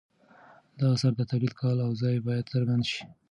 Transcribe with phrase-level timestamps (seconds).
[0.77, 3.01] د اثر د تولید کال او ځای باید څرګند شي.